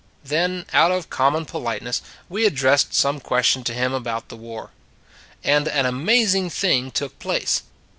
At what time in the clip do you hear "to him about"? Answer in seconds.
3.65-4.29